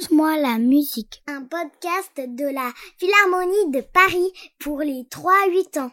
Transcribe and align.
Raconte-moi 0.00 0.38
la 0.38 0.58
musique. 0.58 1.22
Un 1.26 1.42
podcast 1.42 2.12
de 2.16 2.54
la 2.54 2.72
Philharmonie 2.96 3.70
de 3.70 3.80
Paris 3.80 4.32
pour 4.58 4.78
les 4.80 5.06
3-8 5.10 5.80
ans. 5.80 5.90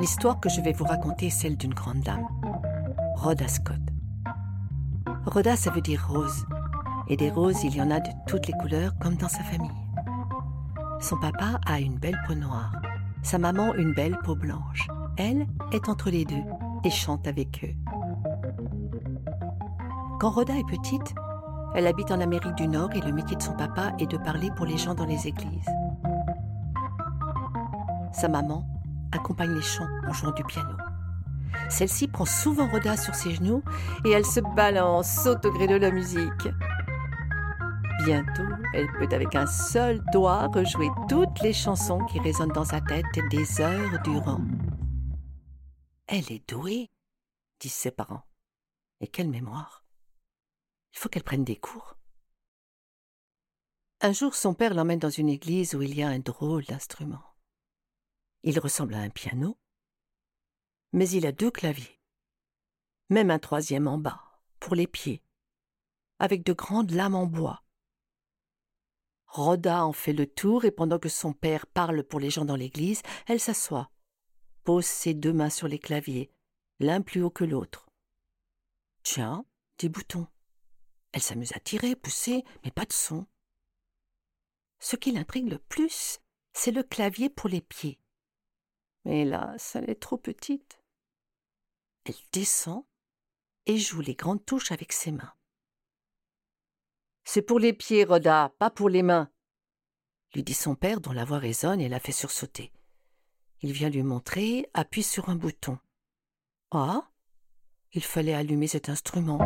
L'histoire 0.00 0.40
que 0.40 0.48
je 0.48 0.60
vais 0.60 0.72
vous 0.72 0.84
raconter 0.84 1.26
est 1.26 1.30
celle 1.30 1.56
d'une 1.56 1.74
grande 1.74 2.00
dame, 2.00 2.26
Rhoda 3.16 3.48
Scott. 3.48 3.76
Rhoda, 5.26 5.56
ça 5.56 5.70
veut 5.70 5.80
dire 5.80 6.06
rose. 6.08 6.44
Et 7.08 7.16
des 7.16 7.30
roses, 7.30 7.64
il 7.64 7.74
y 7.74 7.82
en 7.82 7.90
a 7.90 8.00
de 8.00 8.10
toutes 8.26 8.46
les 8.46 8.52
couleurs, 8.52 8.92
comme 9.00 9.16
dans 9.16 9.28
sa 9.28 9.42
famille. 9.42 9.70
Son 11.00 11.16
papa 11.16 11.60
a 11.66 11.80
une 11.80 11.98
belle 11.98 12.20
peau 12.26 12.34
noire, 12.34 12.72
sa 13.22 13.38
maman 13.38 13.74
une 13.74 13.94
belle 13.94 14.18
peau 14.24 14.34
blanche. 14.34 14.88
Elle 15.16 15.46
est 15.72 15.88
entre 15.88 16.10
les 16.10 16.24
deux 16.24 16.42
et 16.84 16.90
chante 16.90 17.26
avec 17.26 17.64
eux. 17.64 17.74
Quand 20.20 20.30
Rhoda 20.30 20.54
est 20.54 20.68
petite, 20.68 21.14
elle 21.74 21.86
habite 21.86 22.10
en 22.10 22.20
Amérique 22.20 22.56
du 22.56 22.66
Nord 22.66 22.90
et 22.94 23.00
le 23.00 23.12
métier 23.12 23.36
de 23.36 23.42
son 23.42 23.52
papa 23.52 23.92
est 23.98 24.10
de 24.10 24.16
parler 24.16 24.50
pour 24.56 24.66
les 24.66 24.76
gens 24.76 24.94
dans 24.94 25.04
les 25.04 25.28
églises. 25.28 25.68
Sa 28.12 28.28
maman 28.28 28.66
accompagne 29.12 29.54
les 29.54 29.62
chants 29.62 29.88
en 30.08 30.12
jouant 30.12 30.32
du 30.32 30.42
piano. 30.44 30.74
Celle-ci 31.68 32.08
prend 32.08 32.24
souvent 32.24 32.66
Rhoda 32.68 32.96
sur 32.96 33.14
ses 33.14 33.34
genoux 33.34 33.62
et 34.04 34.10
elle 34.10 34.26
se 34.26 34.40
balance, 34.56 35.08
saute 35.22 35.44
au 35.44 35.52
gré 35.52 35.66
de 35.66 35.76
la 35.76 35.90
musique. 35.90 36.48
Bientôt, 38.04 38.46
elle 38.74 38.86
peut 38.92 39.08
avec 39.10 39.34
un 39.34 39.46
seul 39.46 40.00
doigt 40.12 40.46
rejouer 40.46 40.88
toutes 41.08 41.40
les 41.40 41.52
chansons 41.52 42.04
qui 42.06 42.20
résonnent 42.20 42.52
dans 42.52 42.64
sa 42.64 42.80
tête 42.80 43.04
des 43.30 43.60
heures 43.60 44.00
durant. 44.02 44.40
Elle 46.06 46.30
est 46.30 46.48
douée, 46.48 46.90
disent 47.60 47.74
ses 47.74 47.90
parents. 47.90 48.24
Et 49.00 49.08
quelle 49.08 49.28
mémoire. 49.28 49.84
Il 50.92 50.98
faut 50.98 51.08
qu'elle 51.08 51.24
prenne 51.24 51.44
des 51.44 51.56
cours. 51.56 51.96
Un 54.00 54.12
jour, 54.12 54.34
son 54.34 54.54
père 54.54 54.74
l'emmène 54.74 55.00
dans 55.00 55.10
une 55.10 55.28
église 55.28 55.74
où 55.74 55.82
il 55.82 55.94
y 55.96 56.02
a 56.02 56.08
un 56.08 56.20
drôle 56.20 56.64
d'instrument. 56.64 57.22
Il 58.44 58.60
ressemble 58.60 58.94
à 58.94 59.00
un 59.00 59.10
piano, 59.10 59.58
mais 60.92 61.08
il 61.10 61.26
a 61.26 61.32
deux 61.32 61.50
claviers, 61.50 62.00
même 63.10 63.30
un 63.30 63.40
troisième 63.40 63.88
en 63.88 63.98
bas, 63.98 64.40
pour 64.60 64.76
les 64.76 64.86
pieds, 64.86 65.22
avec 66.20 66.44
de 66.44 66.52
grandes 66.52 66.92
lames 66.92 67.16
en 67.16 67.26
bois. 67.26 67.64
Rhoda 69.28 69.84
en 69.84 69.92
fait 69.92 70.12
le 70.12 70.26
tour 70.26 70.64
et 70.64 70.70
pendant 70.70 70.98
que 70.98 71.08
son 71.08 71.32
père 71.32 71.66
parle 71.66 72.02
pour 72.02 72.18
les 72.18 72.30
gens 72.30 72.44
dans 72.44 72.56
l'église, 72.56 73.02
elle 73.26 73.40
s'assoit, 73.40 73.90
pose 74.64 74.86
ses 74.86 75.14
deux 75.14 75.32
mains 75.32 75.50
sur 75.50 75.68
les 75.68 75.78
claviers, 75.78 76.32
l'un 76.80 77.02
plus 77.02 77.22
haut 77.22 77.30
que 77.30 77.44
l'autre. 77.44 77.88
Tiens, 79.02 79.44
des 79.78 79.88
boutons. 79.88 80.26
Elle 81.12 81.22
s'amuse 81.22 81.52
à 81.54 81.60
tirer, 81.60 81.94
pousser, 81.94 82.44
mais 82.64 82.70
pas 82.70 82.84
de 82.84 82.92
son. 82.92 83.26
Ce 84.78 84.96
qui 84.96 85.12
l'intrigue 85.12 85.50
le 85.50 85.58
plus, 85.58 86.20
c'est 86.52 86.70
le 86.70 86.82
clavier 86.82 87.28
pour 87.28 87.48
les 87.48 87.60
pieds. 87.60 88.00
Mais 89.04 89.22
hélas, 89.22 89.76
elle 89.76 89.90
est 89.90 90.00
trop 90.00 90.18
petite. 90.18 90.80
Elle 92.04 92.14
descend 92.32 92.84
et 93.66 93.78
joue 93.78 94.00
les 94.00 94.14
grandes 94.14 94.44
touches 94.44 94.72
avec 94.72 94.92
ses 94.92 95.12
mains. 95.12 95.34
C'est 97.30 97.42
pour 97.42 97.58
les 97.58 97.74
pieds, 97.74 98.04
Rhoda, 98.04 98.54
pas 98.58 98.70
pour 98.70 98.88
les 98.88 99.02
mains, 99.02 99.28
lui 100.34 100.42
dit 100.42 100.54
son 100.54 100.74
père 100.74 101.02
dont 101.02 101.12
la 101.12 101.26
voix 101.26 101.36
résonne 101.36 101.78
et 101.78 101.90
la 101.90 102.00
fait 102.00 102.10
sursauter. 102.10 102.72
Il 103.60 103.72
vient 103.72 103.90
lui 103.90 104.02
montrer, 104.02 104.70
appuie 104.72 105.02
sur 105.02 105.28
un 105.28 105.36
bouton. 105.36 105.76
Ah 106.70 107.02
Il 107.92 108.02
fallait 108.02 108.32
allumer 108.32 108.66
cet 108.66 108.88
instrument. 108.88 109.38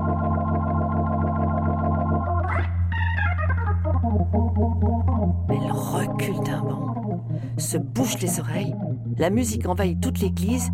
Elle 5.50 5.72
recule 5.72 6.40
d'un 6.44 6.62
bond, 6.62 7.20
se 7.58 7.78
bouche 7.78 8.20
les 8.20 8.38
oreilles 8.38 8.76
la 9.18 9.30
musique 9.30 9.66
envahit 9.66 10.00
toute 10.00 10.20
l'église 10.20 10.70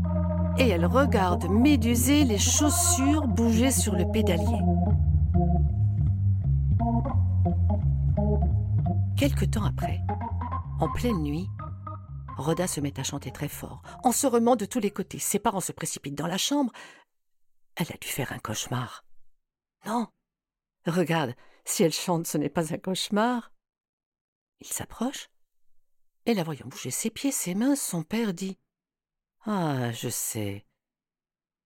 et 0.59 0.69
elle 0.69 0.85
regarde 0.85 1.49
médusée 1.49 2.25
les 2.25 2.39
chaussures 2.39 3.27
bouger 3.27 3.71
sur 3.71 3.95
le 3.95 4.05
pédalier. 4.13 4.59
Quelque 9.19 9.45
temps 9.45 9.65
après, 9.65 9.99
en 10.79 10.89
pleine 10.93 11.21
nuit, 11.25 11.49
Rhoda 12.37 12.69
se 12.69 12.81
met 12.81 13.01
à 13.01 13.03
chanter 13.03 13.33
très 13.33 13.49
fort, 13.49 13.83
en 14.05 14.13
se 14.13 14.29
remant 14.29 14.55
de 14.55 14.65
tous 14.65 14.79
les 14.79 14.93
côtés. 14.93 15.19
Ses 15.19 15.41
parents 15.41 15.61
se 15.61 15.73
précipitent 15.73 16.15
dans 16.15 16.29
la 16.29 16.39
chambre. 16.39 16.73
Elle 17.75 17.91
a 17.93 17.97
dû 17.97 18.07
faire 18.07 18.33
un 18.33 18.39
cauchemar. 18.39 19.05
Non. 19.87 20.07
Regarde, 20.87 21.35
si 21.65 21.83
elle 21.83 21.93
chante, 21.93 22.29
ce 22.29 22.39
n'est 22.39 22.49
pas 22.49 22.73
un 22.73 22.79
cauchemar. 22.79 23.51
Il 24.61 24.69
s'approche 24.69 25.31
et 26.27 26.35
la 26.35 26.45
voyant 26.45 26.69
bouger 26.69 26.93
ses 26.93 27.11
pieds, 27.11 27.33
ses 27.33 27.57
mains, 27.57 27.75
son 27.75 28.05
père 28.05 28.33
dit 28.33 28.57
Ah, 29.47 29.91
je 29.91 30.11
sais. 30.11 30.65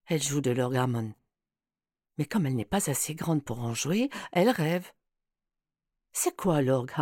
Elle 0.07 0.23
joue 0.23 0.41
de 0.41 0.53
l'orgamon. 0.53 1.13
Mais 2.17 2.25
comme 2.25 2.47
elle 2.47 2.57
n'est 2.57 2.65
pas 2.65 2.89
assez 2.89 3.15
grande 3.15 3.45
pour 3.45 3.61
en 3.61 3.75
jouer, 3.75 4.09
elle 4.33 4.49
rêve. 4.49 4.91
C'est 6.13 6.35
quoi 6.35 6.63
l'orgue 6.63 6.93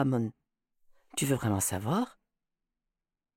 Tu 1.17 1.27
veux 1.27 1.37
vraiment 1.37 1.61
savoir? 1.61 2.19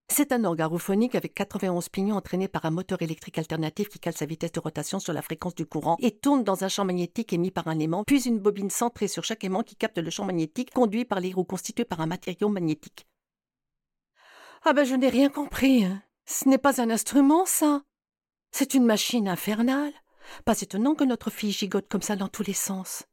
C'est 0.10 0.32
un 0.32 0.44
orgue 0.44 0.62
arophonique 0.62 1.16
avec 1.16 1.34
91 1.34 1.90
pignons 1.90 2.18
entraînés 2.18 2.48
par 2.48 2.66
un 2.66 2.72
moteur 2.72 3.02
électrique 3.02 3.38
alternatif 3.38 3.90
qui 3.90 4.00
cale 4.00 4.14
sa 4.14 4.26
vitesse 4.26 4.52
de 4.52 4.60
rotation 4.60 5.00
sur 5.00 5.14
la 5.14 5.22
fréquence 5.22 5.56
du 5.56 5.66
courant 5.66 5.98
et 6.00 6.12
tourne 6.12 6.44
dans 6.44 6.64
un 6.64 6.68
champ 6.68 6.86
magnétique 6.86 7.34
émis 7.34 7.52
par 7.52 7.68
un 7.68 7.80
aimant, 7.80 8.04
puis 8.04 8.28
une 8.28 8.40
bobine 8.40 8.70
centrée 8.70 9.08
sur 9.08 9.24
chaque 9.24 9.44
aimant 9.44 9.64
qui 9.64 9.76
capte 9.76 9.98
le 9.98 10.10
champ 10.12 10.26
magnétique 10.26 10.72
conduit 10.72 11.06
par 11.06 11.20
les 11.20 11.34
roues 11.34 11.46
constituées 11.46 11.86
par 11.86 12.02
un 12.02 12.06
matériau 12.06 12.50
magnétique. 12.50 13.08
Ah 14.66 14.74
ben 14.74 14.84
je 14.84 14.96
n'ai 14.96 15.10
rien 15.10 15.30
compris. 15.30 15.86
Hein. 15.86 16.04
Ce 16.26 16.48
n'est 16.48 16.58
pas 16.58 16.80
un 16.80 16.90
instrument, 16.90 17.46
ça. 17.46 17.82
C'est 18.52 18.76
une 18.76 18.86
machine 18.86 19.28
infernale. 19.28 19.94
Pas 20.46 20.60
étonnant 20.62 20.96
que 20.96 21.04
notre 21.04 21.30
fille 21.30 21.52
gigote 21.52 21.90
comme 21.90 22.02
ça 22.02 22.16
dans 22.16 22.30
tous 22.30 22.44
les 22.44 22.54
sens. 22.54 23.04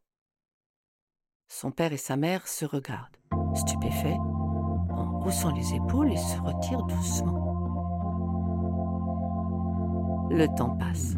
Son 1.49 1.73
père 1.73 1.93
et 1.93 1.97
sa 1.97 2.17
mère 2.17 2.47
se 2.47 2.65
regardent, 2.65 3.17
stupéfaits, 3.57 4.19
haussant 5.25 5.53
les 5.53 5.75
épaules 5.75 6.13
et 6.13 6.17
se 6.17 6.39
retirent 6.39 6.83
doucement. 6.85 7.47
Le 10.31 10.47
temps 10.57 10.77
passe, 10.77 11.15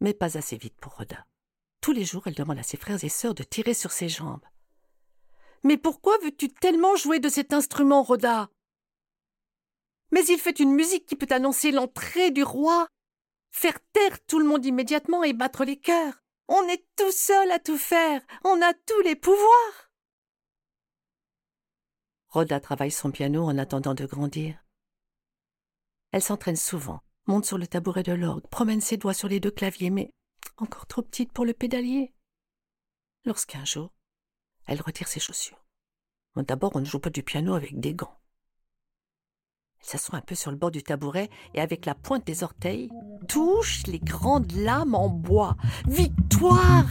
mais 0.00 0.14
pas 0.14 0.36
assez 0.36 0.56
vite 0.56 0.76
pour 0.80 0.96
Rhoda. 0.96 1.26
Tous 1.80 1.92
les 1.92 2.04
jours, 2.04 2.22
elle 2.26 2.34
demande 2.34 2.58
à 2.58 2.62
ses 2.62 2.76
frères 2.76 3.02
et 3.02 3.08
sœurs 3.08 3.34
de 3.34 3.42
tirer 3.42 3.74
sur 3.74 3.92
ses 3.92 4.08
jambes. 4.08 4.44
Mais 5.62 5.76
pourquoi 5.76 6.16
veux-tu 6.22 6.48
tellement 6.48 6.96
jouer 6.96 7.20
de 7.20 7.28
cet 7.28 7.52
instrument, 7.52 8.02
Rhoda? 8.02 8.48
Mais 10.12 10.24
il 10.26 10.38
fait 10.38 10.58
une 10.58 10.74
musique 10.74 11.06
qui 11.06 11.16
peut 11.16 11.32
annoncer 11.32 11.70
l'entrée 11.70 12.30
du 12.30 12.42
roi, 12.42 12.86
faire 13.52 13.78
taire 13.92 14.18
tout 14.26 14.38
le 14.38 14.46
monde 14.46 14.64
immédiatement 14.64 15.22
et 15.24 15.32
battre 15.32 15.64
les 15.64 15.78
cœurs. 15.78 16.22
On 16.48 16.62
est 16.68 16.84
tout 16.96 17.12
seul 17.12 17.50
à 17.52 17.58
tout 17.58 17.78
faire, 17.78 18.20
on 18.44 18.60
a 18.60 18.74
tous 18.74 19.00
les 19.02 19.16
pouvoirs. 19.16 19.89
Rhoda 22.30 22.60
travaille 22.60 22.92
son 22.92 23.10
piano 23.10 23.44
en 23.44 23.58
attendant 23.58 23.94
de 23.94 24.06
grandir. 24.06 24.64
Elle 26.12 26.22
s'entraîne 26.22 26.56
souvent, 26.56 27.00
monte 27.26 27.44
sur 27.44 27.58
le 27.58 27.66
tabouret 27.66 28.02
de 28.02 28.12
l'orgue, 28.12 28.46
promène 28.48 28.80
ses 28.80 28.96
doigts 28.96 29.14
sur 29.14 29.28
les 29.28 29.40
deux 29.40 29.50
claviers, 29.50 29.90
mais 29.90 30.12
encore 30.56 30.86
trop 30.86 31.02
petite 31.02 31.32
pour 31.32 31.44
le 31.44 31.54
pédalier. 31.54 32.12
Lorsqu'un 33.24 33.64
jour, 33.64 33.92
elle 34.66 34.80
retire 34.80 35.08
ses 35.08 35.20
chaussures. 35.20 35.64
D'abord, 36.36 36.72
on 36.74 36.80
ne 36.80 36.84
joue 36.84 37.00
pas 37.00 37.10
du 37.10 37.22
piano 37.22 37.54
avec 37.54 37.78
des 37.78 37.94
gants. 37.94 38.16
Elle 39.80 39.86
s'assoit 39.86 40.18
un 40.18 40.22
peu 40.22 40.34
sur 40.34 40.50
le 40.50 40.56
bord 40.56 40.70
du 40.70 40.82
tabouret 40.82 41.30
et 41.54 41.60
avec 41.60 41.86
la 41.86 41.94
pointe 41.94 42.26
des 42.26 42.44
orteils 42.44 42.90
touche 43.28 43.86
les 43.86 43.98
grandes 43.98 44.52
lames 44.52 44.94
en 44.94 45.08
bois. 45.08 45.56
Victoire 45.86 46.86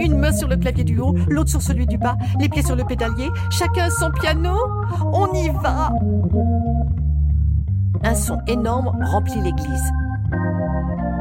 Une 0.00 0.18
main 0.18 0.32
sur 0.32 0.48
le 0.48 0.56
clavier 0.56 0.84
du 0.84 0.98
haut, 0.98 1.14
l'autre 1.28 1.50
sur 1.50 1.62
celui 1.62 1.86
du 1.86 1.98
bas, 1.98 2.16
les 2.40 2.48
pieds 2.48 2.62
sur 2.62 2.76
le 2.76 2.84
pédalier, 2.84 3.30
chacun 3.50 3.90
son 3.90 4.10
piano. 4.10 4.56
On 5.12 5.32
y 5.32 5.48
va 5.48 5.90
Un 8.02 8.14
son 8.14 8.38
énorme 8.46 8.92
remplit 9.02 9.40
l'église. 9.40 9.92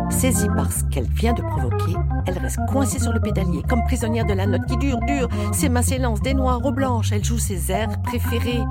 Saisie 0.10 0.48
par 0.56 0.72
ce 0.72 0.84
qu'elle 0.86 1.08
vient 1.08 1.34
de 1.34 1.42
provoquer, 1.42 1.96
elle 2.26 2.38
reste 2.38 2.60
coincée 2.70 3.00
sur 3.00 3.12
le 3.14 3.20
pédalier, 3.20 3.64
comme 3.68 3.84
prisonnière 3.84 4.26
de 4.26 4.34
la 4.34 4.46
note 4.46 4.66
qui 4.68 4.78
dure, 4.78 5.00
dure. 5.08 5.28
Ses 5.52 5.70
mains 5.70 5.82
s'élancent 5.82 6.22
des 6.22 6.34
noires 6.34 6.64
aux 6.64 6.72
blanches. 6.72 7.12
Elle 7.12 7.24
joue 7.24 7.40
ses 7.40 7.72
airs 7.72 8.02
préférés. 8.04 8.64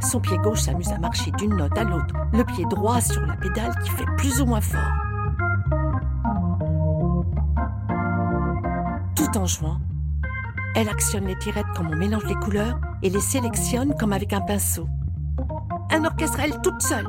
Son 0.00 0.20
pied 0.20 0.36
gauche 0.38 0.62
s'amuse 0.62 0.92
à 0.92 0.98
marcher 0.98 1.30
d'une 1.32 1.56
note 1.56 1.76
à 1.78 1.84
l'autre, 1.84 2.14
le 2.32 2.44
pied 2.44 2.64
droit 2.68 3.00
sur 3.00 3.24
la 3.24 3.36
pédale 3.36 3.72
qui 3.84 3.90
fait 3.90 4.06
plus 4.16 4.40
ou 4.40 4.46
moins 4.46 4.60
fort. 4.60 5.11
En 9.34 9.46
jouant, 9.46 9.78
Elle 10.74 10.90
actionne 10.90 11.26
les 11.26 11.38
tirettes 11.38 11.66
comme 11.74 11.88
on 11.88 11.96
mélange 11.96 12.24
les 12.26 12.34
couleurs 12.34 12.78
et 13.02 13.08
les 13.08 13.20
sélectionne 13.20 13.94
comme 13.98 14.12
avec 14.12 14.32
un 14.34 14.42
pinceau. 14.42 14.86
Un 15.90 16.04
orchestre 16.04 16.40
elle 16.40 16.60
toute 16.60 16.82
seule. 16.82 17.08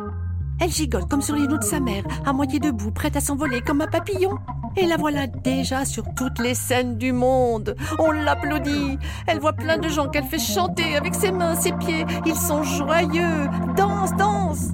Elle 0.60 0.72
gigote 0.72 1.10
comme 1.10 1.22
sur 1.22 1.36
les 1.36 1.48
notes 1.48 1.62
de 1.62 1.66
sa 1.66 1.81
mère, 1.81 2.04
à 2.25 2.31
moitié 2.31 2.60
debout, 2.60 2.92
prête 2.92 3.18
à 3.18 3.20
s'envoler 3.20 3.60
comme 3.62 3.81
un 3.81 3.88
papillon. 3.88 4.38
Et 4.78 4.86
la 4.86 4.96
voilà 4.96 5.28
déjà 5.28 5.84
sur 5.84 6.06
toutes 6.16 6.40
les 6.40 6.54
scènes 6.54 6.98
du 6.98 7.12
monde. 7.12 7.75
On 8.00 8.12
l'applaudit. 8.12 8.98
Elle 9.28 9.40
voit 9.40 9.54
plein 9.54 9.78
de 9.78 9.90
gens 9.90 10.08
qu'elle 10.08 10.24
fait 10.24 10.40
chanter 10.40 10.96
avec 10.96 11.16
ses 11.16 11.31
mains, 11.31 11.56
ses 11.56 11.74
pieds. 11.74 12.06
Ils 12.26 12.36
sont 12.36 12.64
joyeux. 12.64 13.50
Danse, 13.76 14.16
danse. 14.16 14.69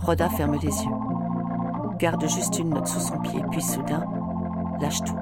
Rhoda 0.00 0.28
ferme 0.30 0.54
les 0.54 0.68
yeux, 0.68 0.90
garde 1.98 2.26
juste 2.28 2.58
une 2.58 2.70
note 2.70 2.86
sous 2.86 3.00
son 3.00 3.18
pied, 3.18 3.42
puis 3.50 3.60
soudain, 3.60 4.04
lâche 4.80 5.02
tout, 5.04 5.18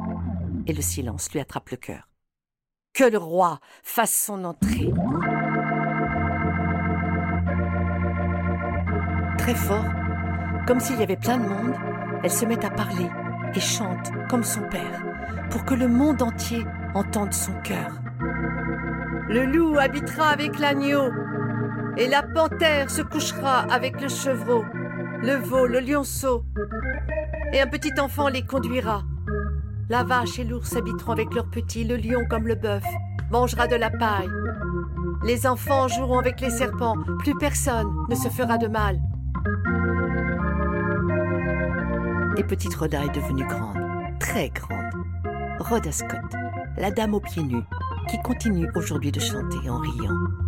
et 0.66 0.72
le 0.72 0.82
silence 0.82 1.30
lui 1.32 1.40
attrape 1.40 1.70
le 1.70 1.76
cœur. 1.76 2.08
Que 2.94 3.04
le 3.04 3.18
roi 3.18 3.60
fasse 3.82 4.14
son 4.14 4.44
entrée. 4.44 4.92
Très 9.38 9.54
fort, 9.54 9.84
comme 10.66 10.80
s'il 10.80 10.98
y 10.98 11.02
avait 11.02 11.16
plein 11.16 11.38
de 11.38 11.48
monde, 11.48 11.74
elle 12.22 12.30
se 12.30 12.44
met 12.44 12.64
à 12.64 12.70
parler 12.70 13.08
et 13.54 13.60
chante 13.60 14.10
comme 14.28 14.44
son 14.44 14.62
père, 14.68 15.02
pour 15.50 15.64
que 15.64 15.74
le 15.74 15.88
monde 15.88 16.22
entier 16.22 16.64
entende 16.94 17.32
son 17.32 17.52
cœur. 17.62 18.00
Le 19.28 19.44
loup 19.44 19.78
habitera 19.78 20.28
avec 20.28 20.58
l'agneau, 20.58 21.10
et 21.96 22.08
la 22.08 22.22
panthère 22.22 22.90
se 22.90 23.02
couchera 23.02 23.60
avec 23.72 24.00
le 24.00 24.08
chevreau, 24.08 24.64
le 25.22 25.36
veau, 25.36 25.66
le 25.66 25.80
lionceau, 25.80 26.44
et 27.52 27.60
un 27.60 27.66
petit 27.66 27.98
enfant 27.98 28.28
les 28.28 28.42
conduira. 28.42 29.02
La 29.88 30.02
vache 30.02 30.40
et 30.40 30.44
l'ours 30.44 30.74
habiteront 30.74 31.12
avec 31.12 31.32
leurs 31.32 31.48
petits, 31.48 31.84
le 31.84 31.96
lion 31.96 32.24
comme 32.28 32.48
le 32.48 32.56
bœuf 32.56 32.84
mangera 33.30 33.68
de 33.68 33.76
la 33.76 33.88
paille. 33.88 34.28
Les 35.24 35.46
enfants 35.46 35.86
joueront 35.86 36.18
avec 36.18 36.40
les 36.40 36.50
serpents, 36.50 36.96
plus 37.20 37.36
personne 37.36 37.88
ne 38.08 38.14
se 38.16 38.28
fera 38.28 38.58
de 38.58 38.66
mal. 38.66 39.00
Et 42.36 42.42
petite 42.42 42.74
Rhoda 42.74 43.04
est 43.04 43.14
devenue 43.14 43.46
grande, 43.46 43.78
très 44.18 44.50
grande. 44.50 44.92
Rhoda 45.60 45.92
Scott, 45.92 46.34
la 46.76 46.90
dame 46.90 47.14
aux 47.14 47.20
pieds 47.20 47.44
nus, 47.44 47.64
qui 48.10 48.18
continue 48.18 48.68
aujourd'hui 48.74 49.12
de 49.12 49.20
chanter 49.20 49.70
en 49.70 49.78
riant. 49.78 50.45